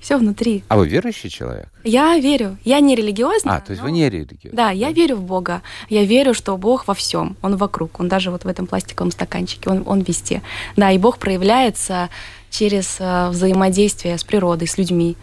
[0.00, 0.64] Все внутри.
[0.68, 1.68] А вы верующий человек?
[1.82, 2.56] Я верю.
[2.64, 3.56] Я не религиозна.
[3.56, 3.88] А, то есть но...
[3.88, 4.56] вы не религиозна?
[4.56, 5.62] Да, я верю в Бога.
[5.88, 7.36] Я верю, что Бог во всем.
[7.42, 7.98] Он вокруг.
[7.98, 9.68] Он даже вот в этом пластиковом стаканчике.
[9.70, 10.42] Он, он везде.
[10.76, 12.10] Да, и Бог проявляется
[12.50, 15.16] через э, взаимодействие с природой, с людьми.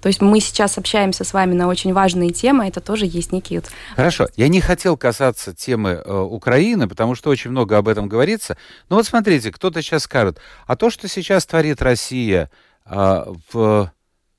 [0.00, 3.58] То есть мы сейчас общаемся с вами на очень важные темы, это тоже есть некий
[3.58, 3.66] вот...
[3.94, 8.56] Хорошо, я не хотел касаться темы э, Украины, потому что очень много об этом говорится.
[8.88, 12.50] Но вот смотрите, кто-то сейчас скажет, а то, что сейчас творит Россия
[12.86, 13.92] э, в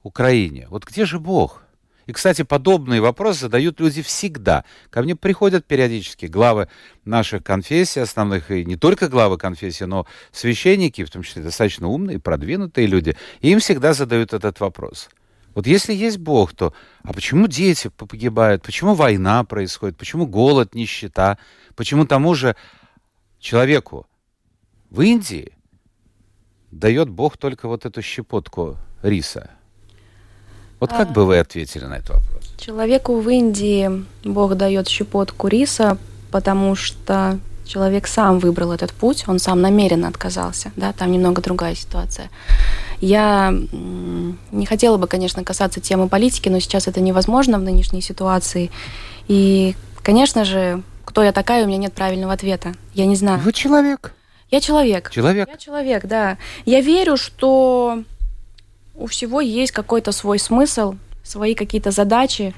[0.03, 0.67] Украине.
[0.69, 1.63] Вот где же Бог?
[2.07, 4.65] И, кстати, подобные вопросы задают люди всегда.
[4.89, 6.67] Ко мне приходят периодически главы
[7.05, 12.19] наших конфессий, основных, и не только главы конфессий, но священники, в том числе достаточно умные,
[12.19, 15.09] продвинутые люди, и им всегда задают этот вопрос.
[15.53, 18.63] Вот если есть Бог, то а почему дети погибают?
[18.63, 19.97] Почему война происходит?
[19.97, 21.37] Почему голод, нищета?
[21.75, 22.55] Почему тому же
[23.39, 24.07] человеку
[24.89, 25.53] в Индии
[26.71, 29.51] дает Бог только вот эту щепотку риса?
[30.81, 32.53] Вот как а, бы вы ответили на этот вопрос?
[32.57, 35.99] Человеку в Индии Бог дает щепотку риса,
[36.31, 41.75] потому что человек сам выбрал этот путь, он сам намеренно отказался, да, там немного другая
[41.75, 42.31] ситуация.
[42.99, 43.53] Я
[44.51, 48.71] не хотела бы, конечно, касаться темы политики, но сейчас это невозможно в нынешней ситуации.
[49.27, 52.73] И, конечно же, кто я такая, у меня нет правильного ответа.
[52.95, 53.39] Я не знаю.
[53.39, 54.13] Вы человек.
[54.49, 55.11] Я человек.
[55.11, 55.47] Человек.
[55.47, 56.37] Я человек, да.
[56.65, 58.03] Я верю, что
[59.01, 62.53] у всего есть какой-то свой смысл, свои какие-то задачи,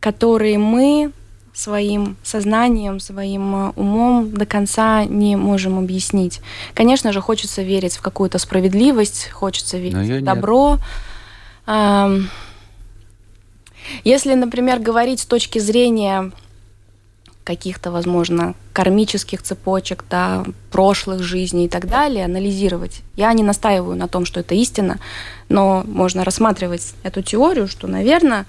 [0.00, 1.12] которые мы
[1.54, 6.40] своим сознанием, своим э, умом до конца не можем объяснить.
[6.74, 10.78] Конечно же, хочется верить в какую-то справедливость, хочется верить в добро.
[11.66, 12.30] Нет.
[14.04, 16.30] Если, например, говорить с точки зрения
[17.48, 23.00] каких-то, возможно, кармических цепочек, да, прошлых жизней и так далее, анализировать.
[23.16, 24.98] Я не настаиваю на том, что это истина,
[25.48, 28.44] но можно рассматривать эту теорию, что, наверное,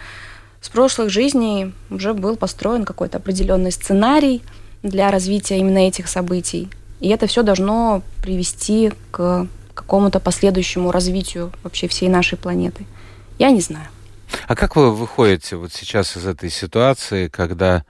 [0.60, 4.42] с прошлых жизней уже был построен какой-то определенный сценарий
[4.84, 6.68] для развития именно этих событий.
[7.00, 12.86] И это все должно привести к какому-то последующему развитию вообще всей нашей планеты.
[13.38, 13.88] Я не знаю.
[14.46, 17.86] А как вы выходите вот сейчас из этой ситуации, когда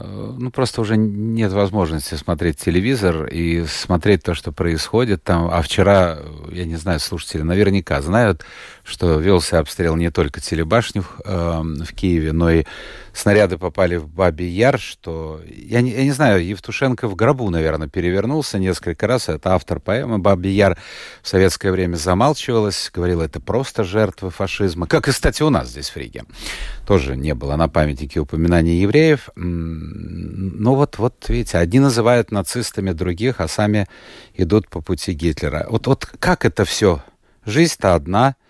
[0.00, 5.48] ну, просто уже нет возможности смотреть телевизор и смотреть то, что происходит там.
[5.50, 6.18] А вчера,
[6.50, 8.44] я не знаю, слушатели наверняка знают,
[8.84, 12.64] что велся обстрел не только телебашни в, э, в Киеве, но и
[13.12, 15.40] снаряды попали в Бабий Яр, что...
[15.46, 19.28] Я не, я не знаю, Евтушенко в гробу, наверное, перевернулся несколько раз.
[19.28, 20.78] Это автор поэмы «Бабий Яр».
[21.22, 24.86] В советское время замалчивалось, говорила, это просто жертвы фашизма.
[24.86, 26.24] Как и, кстати, у нас здесь в Риге.
[26.86, 29.30] Тоже не было на памятнике упоминаний евреев.
[29.36, 33.86] Но вот, вот, видите, одни называют нацистами других, а сами
[34.34, 35.66] идут по пути Гитлера.
[35.68, 37.02] Вот, вот как это все?
[37.44, 38.36] Жизнь-то одна—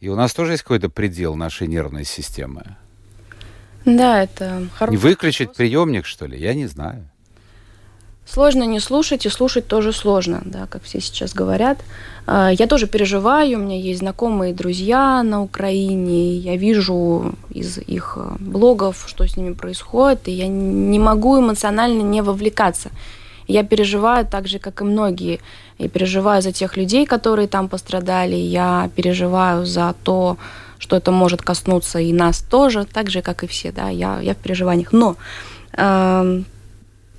[0.00, 2.76] и у нас тоже есть какой-то предел нашей нервной системы.
[3.84, 5.56] Да, это хороший Не выключить вопрос.
[5.56, 6.38] приемник, что ли?
[6.38, 7.08] Я не знаю.
[8.26, 11.78] Сложно не слушать, и слушать тоже сложно, да, как все сейчас говорят.
[12.26, 18.18] А, я тоже переживаю, у меня есть знакомые друзья на Украине, я вижу из их
[18.20, 22.90] э, блогов, что с ними происходит, и я не могу эмоционально не вовлекаться.
[23.46, 25.38] Я переживаю так же, как и многие.
[25.78, 28.34] Я переживаю за тех людей, которые там пострадали.
[28.34, 30.36] Я переживаю за то,
[30.78, 33.70] что это может коснуться и нас тоже, так же, как и все.
[33.70, 33.88] Да?
[33.88, 34.92] Я, я в переживаниях.
[34.92, 35.16] Но
[35.74, 36.42] э,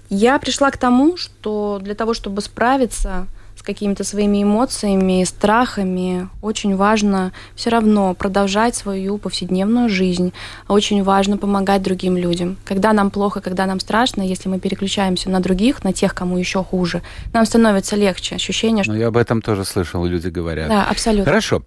[0.10, 3.28] я пришла к тому, что для того, чтобы справиться
[3.68, 6.30] какими-то своими эмоциями, страхами.
[6.42, 10.32] Очень важно все равно продолжать свою повседневную жизнь.
[10.70, 12.56] Очень важно помогать другим людям.
[12.64, 16.64] Когда нам плохо, когда нам страшно, если мы переключаемся на других, на тех, кому еще
[16.64, 17.02] хуже,
[17.34, 18.36] нам становится легче.
[18.36, 18.94] Ощущение, что...
[18.94, 20.70] Ну, я об этом тоже слышал, люди говорят.
[20.70, 21.26] Да, абсолютно.
[21.26, 21.64] Хорошо.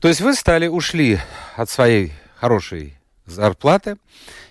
[0.00, 1.18] То есть вы стали, ушли
[1.54, 2.94] от своей хорошей
[3.26, 3.96] зарплаты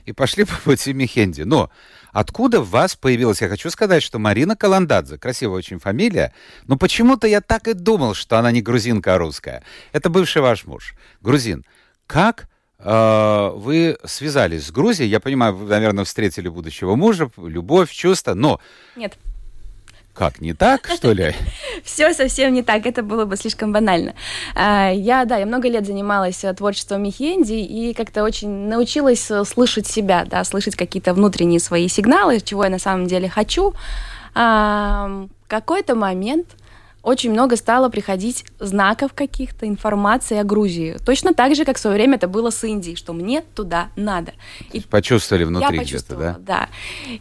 [0.05, 1.41] и пошли по пути Мехенди.
[1.41, 1.71] Но
[2.15, 3.41] Откуда в вас появилась?
[3.41, 6.31] Я хочу сказать, что Марина Каландадзе, красивая очень фамилия,
[6.65, 9.63] но почему-то я так и думал, что она не грузинка, а русская.
[9.91, 11.65] Это бывший ваш муж, грузин.
[12.07, 12.47] Как
[12.79, 15.09] э, вы связались с Грузией?
[15.09, 18.61] Я понимаю, вы, наверное, встретили будущего мужа, любовь, чувства, но...
[18.95, 19.17] Нет.
[20.15, 21.35] Как, не так, что ли?
[21.83, 24.13] Все совсем не так, это было бы слишком банально.
[24.55, 29.43] А, я, да, я много лет занималась э, творчеством Михенди и как-то очень научилась э,
[29.43, 33.73] слышать себя, да, слышать какие-то внутренние свои сигналы, чего я на самом деле хочу.
[34.33, 36.47] Какой-то момент
[37.05, 40.97] очень много стало приходить знаков каких-то, информации о Грузии.
[41.05, 44.33] Точно так же, как в свое время это было с Индией, что мне туда надо.
[44.73, 46.35] И почувствовали внутри где-то, да?
[46.39, 46.69] Да.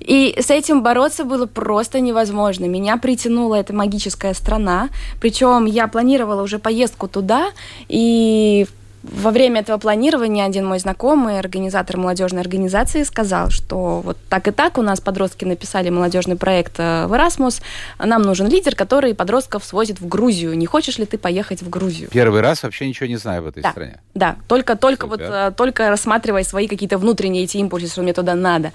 [0.01, 2.65] И с этим бороться было просто невозможно.
[2.65, 4.89] Меня притянула эта магическая страна.
[5.21, 7.51] Причем я планировала уже поездку туда,
[7.87, 8.67] и
[9.05, 14.51] во время этого планирования один мой знакомый, организатор молодежной организации, сказал, что вот так и
[14.51, 17.61] так у нас подростки написали молодежный проект э, в Erasmus,
[17.99, 20.57] нам нужен лидер, который подростков свозит в Грузию.
[20.57, 22.09] Не хочешь ли ты поехать в Грузию?
[22.11, 24.01] Первый раз вообще ничего не знаю в этой да, стране.
[24.15, 28.35] Да, только, только вот э, только рассматривая свои какие-то внутренние эти импульсы, что мне туда
[28.35, 28.73] надо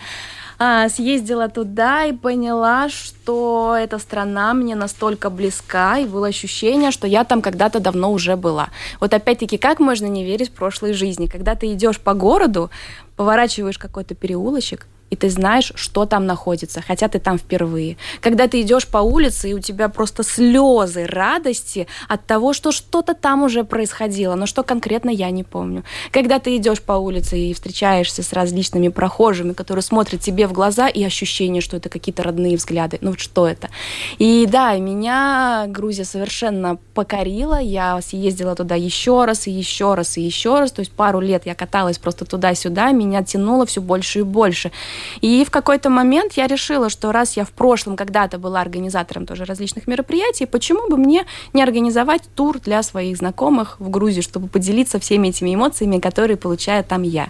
[0.59, 7.07] а, съездила туда и поняла, что эта страна мне настолько близка, и было ощущение, что
[7.07, 8.69] я там когда-то давно уже была.
[8.99, 11.27] Вот опять-таки, как можно не верить в прошлой жизни?
[11.27, 12.69] Когда ты идешь по городу,
[13.15, 17.97] поворачиваешь какой-то переулочек, и ты знаешь, что там находится, хотя ты там впервые.
[18.21, 23.13] Когда ты идешь по улице, и у тебя просто слезы радости от того, что что-то
[23.13, 25.83] там уже происходило, но что конкретно я не помню.
[26.11, 30.87] Когда ты идешь по улице и встречаешься с различными прохожими, которые смотрят тебе в глаза,
[30.87, 32.97] и ощущение, что это какие-то родные взгляды.
[33.01, 33.69] Ну вот что это?
[34.17, 37.59] И да, меня Грузия совершенно покорила.
[37.59, 40.71] Я съездила туда еще раз, и еще раз, и еще раз.
[40.71, 44.71] То есть пару лет я каталась просто туда-сюда, меня тянуло все больше и больше.
[45.21, 49.45] И в какой-то момент я решила, что раз я в прошлом когда-то была организатором тоже
[49.45, 54.99] различных мероприятий, почему бы мне не организовать тур для своих знакомых в Грузии, чтобы поделиться
[54.99, 57.29] всеми этими эмоциями, которые получаю там я.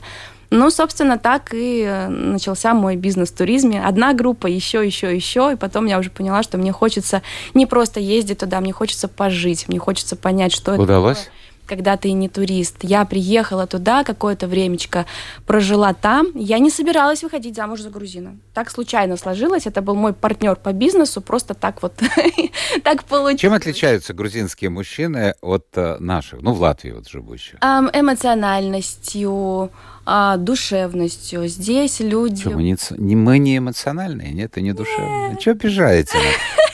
[0.51, 3.83] Ну, собственно, так и э, начался мой бизнес в туризме.
[3.83, 7.21] Одна группа, еще, еще, еще, и потом я уже поняла, что мне хочется
[7.53, 10.79] не просто ездить туда, мне хочется пожить, мне хочется понять, что Удалось?
[10.81, 11.29] это Удалось?
[11.69, 12.77] Когда ты не турист.
[12.81, 15.05] Я приехала туда какое-то времечко,
[15.45, 16.27] прожила там.
[16.35, 18.37] Я не собиралась выходить замуж за грузина.
[18.53, 19.67] Так случайно сложилось.
[19.67, 21.21] Это был мой партнер по бизнесу.
[21.21, 21.93] Просто так вот
[22.83, 23.41] так получилось.
[23.41, 27.59] Чем отличаются грузинские мужчины от э, наших, ну, в Латвии вот живущих?
[27.61, 29.69] Эмоциональностью,
[30.11, 31.47] а, душевностью.
[31.47, 32.41] Здесь люди...
[32.41, 35.37] Что, мы, не, мы не эмоциональные, нет, и не душевные.
[35.37, 36.17] Чего обижаете?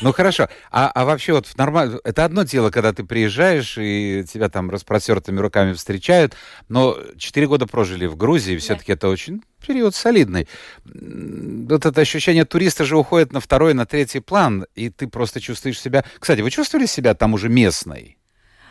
[0.02, 4.50] Ну хорошо, а, а вообще вот нормально, это одно дело, когда ты приезжаешь и тебя
[4.50, 6.34] там распростертыми руками встречают,
[6.70, 10.48] но четыре года прожили в Грузии, все-таки это очень период солидный.
[10.86, 15.80] Вот это ощущение туриста же уходит на второй, на третий план, и ты просто чувствуешь
[15.80, 16.06] себя...
[16.20, 18.18] Кстати, вы чувствовали себя там уже местной?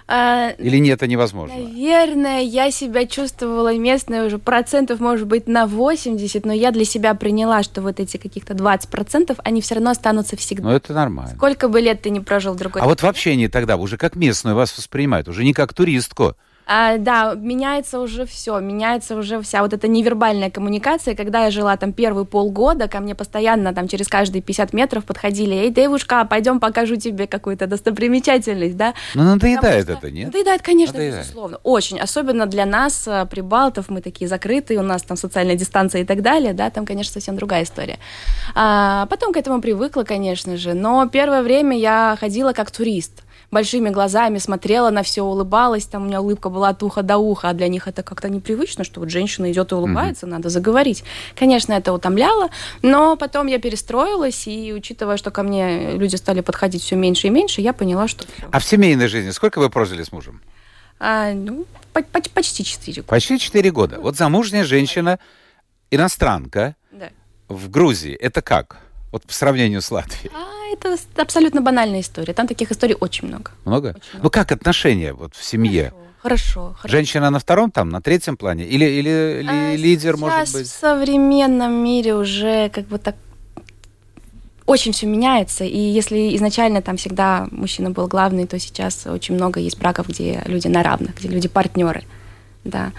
[0.06, 1.56] А, Или нет, это невозможно?
[1.56, 7.14] Наверное, я себя чувствовала местной уже процентов, может быть, на 80, но я для себя
[7.14, 10.68] приняла, что вот эти каких-то 20 процентов, они все равно останутся всегда.
[10.68, 11.34] Ну, это нормально.
[11.36, 14.14] Сколько бы лет ты не прожил в другой А вот вообще не тогда, уже как
[14.14, 16.36] местную вас воспринимают, уже не как туристку.
[16.66, 21.14] А, да, меняется уже все, меняется уже вся вот эта невербальная коммуникация.
[21.14, 25.54] Когда я жила там первые полгода, ко мне постоянно там через каждые 50 метров подходили,
[25.54, 28.94] эй, девушка, пойдем покажу тебе какую-то достопримечательность, да.
[29.14, 29.92] Ну, надоедает что...
[29.94, 30.26] это, нет?
[30.26, 31.24] Надоедает, конечно, надоедает.
[31.24, 31.58] безусловно.
[31.62, 32.00] Очень.
[32.00, 36.22] Особенно для нас, э, прибалтов, мы такие закрытые, у нас там социальная дистанция и так
[36.22, 37.98] далее, да, там, конечно, совсем другая история.
[38.54, 43.22] А, потом к этому привыкла, конечно же, но первое время я ходила как турист
[43.54, 47.48] большими глазами смотрела на все, улыбалась, там у меня улыбка была от уха до уха,
[47.48, 50.30] а для них это как-то непривычно, что вот женщина идет и улыбается, mm-hmm.
[50.30, 51.04] надо заговорить.
[51.34, 52.50] Конечно, это утомляло,
[52.82, 57.30] но потом я перестроилась, и учитывая, что ко мне люди стали подходить все меньше и
[57.30, 58.26] меньше, я поняла, что...
[58.50, 60.42] А в семейной жизни сколько вы прожили с мужем?
[60.98, 63.10] А, ну, по- по- почти четыре года.
[63.10, 64.00] Почти четыре года.
[64.00, 65.18] Вот замужняя женщина,
[65.90, 67.10] иностранка, да.
[67.48, 68.78] в Грузии, это как?
[69.14, 70.32] Вот по сравнению с Латвией.
[70.34, 72.34] А, это абсолютно банальная история.
[72.34, 73.52] Там таких историй очень много.
[73.64, 73.90] Много?
[73.90, 74.24] Очень много.
[74.24, 75.92] Ну как отношения вот в семье?
[76.18, 76.88] Хорошо, хорошо.
[76.88, 78.64] Женщина на втором там, на третьем плане?
[78.64, 80.66] Или, или, а лидер, может быть?
[80.66, 83.14] в современном мире уже как бы так
[84.66, 89.60] очень все меняется, и если изначально там всегда мужчина был главный, то сейчас очень много
[89.60, 92.02] есть браков, где люди на равных, где люди партнеры,
[92.64, 92.90] да.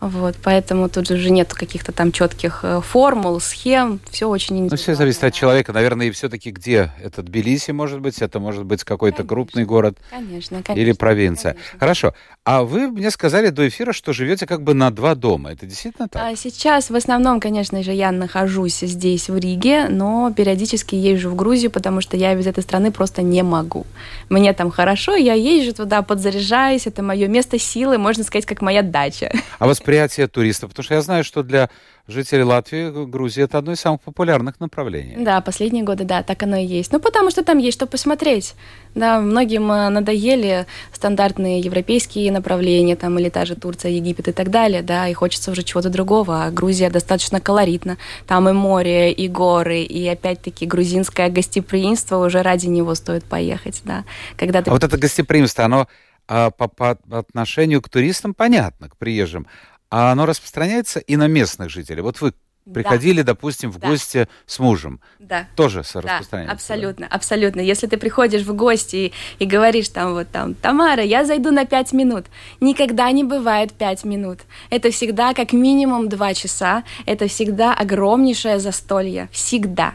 [0.00, 4.70] Вот, поэтому тут уже нет каких-то там четких э, формул, схем, все очень индивидуально.
[4.70, 5.72] Ну, все зависит от человека.
[5.72, 6.92] Наверное, и все-таки где?
[7.02, 9.98] Это Тбилиси, может быть, это может быть какой-то крупный город.
[10.10, 10.82] Конечно, конечно.
[10.82, 11.52] Или провинция.
[11.52, 11.78] Конечно.
[11.78, 12.14] Хорошо.
[12.44, 15.52] А вы мне сказали до эфира, что живете как бы на два дома.
[15.52, 16.22] Это действительно так?
[16.22, 21.36] А сейчас в основном, конечно же, я нахожусь здесь, в Риге, но периодически езжу в
[21.36, 23.86] Грузию, потому что я без этой страны просто не могу.
[24.30, 28.82] Мне там хорошо, я езжу туда, подзаряжаюсь, это мое место силы, можно сказать, как моя
[28.82, 29.30] дача.
[29.58, 30.70] А восприятие туристов?
[30.70, 31.68] Потому что я знаю, что для
[32.06, 35.16] жителей Латвии Грузия это одно из самых популярных направлений.
[35.18, 36.92] Да, последние годы, да, так оно и есть.
[36.92, 38.54] Ну, потому что там есть что посмотреть.
[38.94, 44.50] Да, многим э, надоели стандартные европейские направления, там, или та же Турция, Египет и так
[44.50, 46.44] далее, да, и хочется уже чего-то другого.
[46.44, 47.96] А Грузия достаточно колоритна.
[48.26, 54.04] Там и море, и горы, и опять-таки грузинское гостеприимство, уже ради него стоит поехать, да.
[54.36, 54.70] Когда ты...
[54.70, 55.88] А вот это гостеприимство, оно
[56.32, 59.48] а, по, по отношению к туристам понятно, к приезжим
[59.90, 62.02] а оно распространяется и на местных жителей.
[62.02, 62.32] Вот вы
[62.72, 63.32] приходили, да.
[63.32, 63.88] допустим, в да.
[63.88, 65.00] гости с мужем.
[65.18, 65.46] Да.
[65.56, 66.30] Тоже распространяется.
[66.32, 67.14] Да, абсолютно, да?
[67.14, 67.60] абсолютно.
[67.60, 71.64] Если ты приходишь в гости и, и говоришь там вот там, Тамара, я зайду на
[71.64, 72.26] пять минут.
[72.60, 74.40] Никогда не бывает пять минут.
[74.70, 76.84] Это всегда как минимум два часа.
[77.06, 79.28] Это всегда огромнейшее застолье.
[79.32, 79.94] Всегда.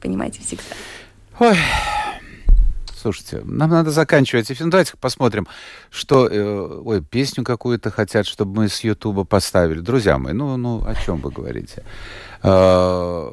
[0.00, 0.64] Понимаете, всегда.
[1.38, 1.56] Ой,
[3.02, 4.66] Слушайте, нам надо заканчивать эфир.
[4.66, 5.48] Ну, давайте посмотрим,
[5.90, 6.28] что...
[6.28, 9.80] Э, ой, песню какую-то хотят, чтобы мы с Ютуба поставили.
[9.80, 11.82] Друзья мои, ну, ну, о чем вы говорите?
[12.42, 13.28] А,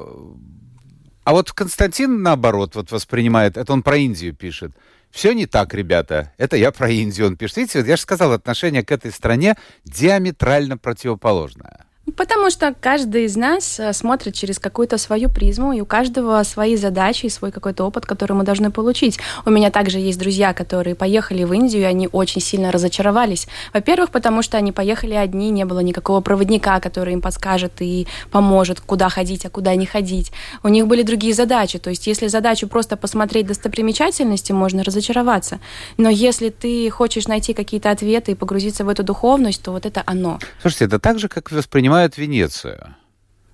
[1.22, 3.56] а вот Константин, наоборот, вот воспринимает...
[3.56, 4.72] Это он про Индию пишет.
[5.12, 6.32] Все не так, ребята.
[6.36, 7.58] Это я про Индию он пишет.
[7.58, 9.54] Видите, я же сказал, отношение к этой стране
[9.84, 11.86] диаметрально противоположное.
[12.16, 16.76] Потому что каждый из нас э, смотрит через какую-то свою призму, и у каждого свои
[16.76, 19.18] задачи и свой какой-то опыт, который мы должны получить.
[19.44, 23.48] У меня также есть друзья, которые поехали в Индию, и они очень сильно разочаровались.
[23.72, 28.80] Во-первых, потому что они поехали одни, не было никакого проводника, который им подскажет и поможет,
[28.80, 30.32] куда ходить, а куда не ходить.
[30.62, 31.78] У них были другие задачи.
[31.78, 35.60] То есть, если задачу просто посмотреть достопримечательности, можно разочароваться.
[35.96, 40.02] Но если ты хочешь найти какие-то ответы и погрузиться в эту духовность, то вот это
[40.06, 40.38] оно.
[40.60, 42.96] Слушайте, это так же, как воспринимают вспоминают Венецию.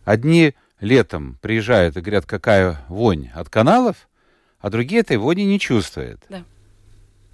[0.05, 4.09] Одни летом приезжают и говорят, какая вонь от каналов,
[4.61, 6.21] а другие этой вони не чувствуют.
[6.29, 6.45] Да.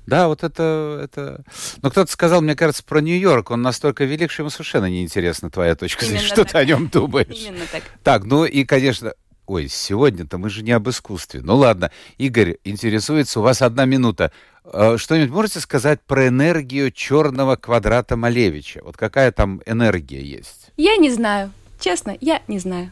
[0.05, 1.45] Да, вот это, это...
[1.81, 3.53] Но кто-то сказал, мне кажется, про Нью-Йорк.
[3.53, 6.25] Он настолько велик, что ему совершенно неинтересна твоя точка зрения.
[6.25, 6.53] Что так.
[6.53, 7.47] ты о нем думаешь?
[7.47, 7.83] Именно так.
[8.03, 9.13] Так, ну и, конечно,
[9.47, 11.41] Ой, сегодня-то мы же не об искусстве.
[11.43, 14.33] Ну ладно, Игорь интересуется, у вас одна минута.
[14.65, 18.81] Э, что-нибудь можете сказать про энергию черного квадрата Малевича?
[18.85, 20.71] Вот какая там энергия есть?
[20.77, 21.53] Я не знаю.
[21.81, 22.91] Честно, я не знаю.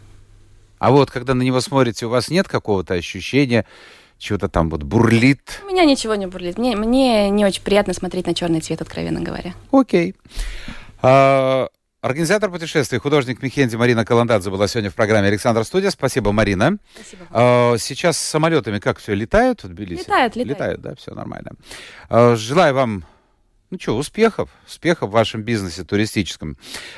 [0.78, 3.66] А вот, когда на него смотрите, у вас нет какого-то ощущения,
[4.18, 5.60] чего-то там вот бурлит?
[5.64, 6.58] У меня ничего не бурлит.
[6.58, 9.54] Мне, мне не очень приятно смотреть на черный цвет, откровенно говоря.
[9.70, 10.14] Окей.
[11.02, 11.68] А,
[12.02, 15.90] Организатор путешествий, художник Михенди Марина Каландадзе была сегодня в программе «Александр Студия».
[15.90, 16.78] Спасибо, Марина.
[16.94, 17.26] Спасибо.
[17.28, 20.00] А, сейчас с самолетами как все, летают в Тбилиси?
[20.00, 20.48] Летают, летают.
[20.48, 21.52] Летают, да, все нормально.
[22.08, 23.04] А, желаю вам
[23.70, 26.56] ну что, успехов, успехов в вашем бизнесе туристическом.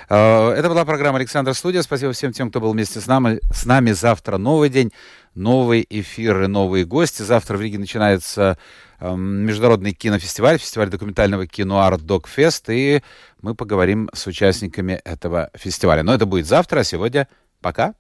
[0.09, 1.83] А, это была программа «Александр Студия».
[1.83, 3.41] Спасибо всем тем, кто был вместе с нами.
[3.53, 4.93] С нами завтра новый день,
[5.35, 7.23] новый эфир и новые гости.
[7.23, 8.57] Завтра в Риге начинается
[9.03, 13.03] международный кинофестиваль, фестиваль документального кино Art Dog Fest, и
[13.41, 16.03] мы поговорим с участниками этого фестиваля.
[16.03, 17.29] Но это будет завтра, а сегодня
[17.61, 17.95] пока.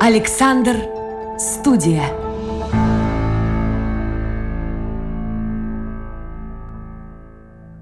[0.00, 0.76] Александр
[1.36, 2.25] Студия.